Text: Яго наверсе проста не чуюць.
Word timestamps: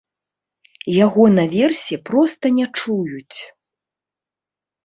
Яго 1.05 1.23
наверсе 1.39 1.95
проста 2.07 2.45
не 2.57 2.67
чуюць. 2.81 3.39